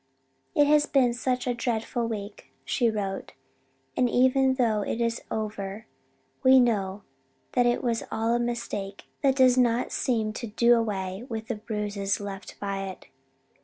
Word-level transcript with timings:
"It 0.55 0.65
has 0.65 0.87
been 0.87 1.13
such 1.13 1.45
a 1.45 1.53
dreadful 1.53 2.07
week," 2.07 2.51
she 2.65 2.89
wrote, 2.89 3.33
"and 3.95 4.09
even 4.09 4.55
though 4.55 4.81
it 4.81 4.99
is 4.99 5.21
over 5.29 5.73
and 5.75 5.83
we 6.41 6.59
know 6.59 7.03
that 7.51 7.67
it 7.67 7.83
was 7.83 8.01
all 8.11 8.33
a 8.33 8.39
mistake 8.39 9.03
that 9.21 9.35
does 9.35 9.59
not 9.59 9.91
seem 9.91 10.33
to 10.33 10.47
do 10.47 10.73
away 10.73 11.27
with 11.29 11.49
the 11.49 11.55
bruises 11.55 12.19
left 12.19 12.59
by 12.59 12.85
it. 12.87 13.09